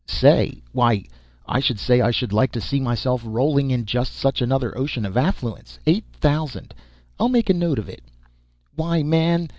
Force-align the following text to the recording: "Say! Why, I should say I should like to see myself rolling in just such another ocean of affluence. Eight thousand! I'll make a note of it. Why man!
"Say! 0.07 0.63
Why, 0.71 1.05
I 1.47 1.59
should 1.59 1.77
say 1.79 2.01
I 2.01 2.09
should 2.09 2.33
like 2.33 2.51
to 2.53 2.59
see 2.59 2.79
myself 2.79 3.21
rolling 3.23 3.69
in 3.69 3.85
just 3.85 4.13
such 4.15 4.41
another 4.41 4.75
ocean 4.75 5.05
of 5.05 5.15
affluence. 5.15 5.77
Eight 5.85 6.05
thousand! 6.11 6.73
I'll 7.19 7.29
make 7.29 7.51
a 7.51 7.53
note 7.53 7.77
of 7.77 7.87
it. 7.87 8.01
Why 8.73 9.03
man! 9.03 9.47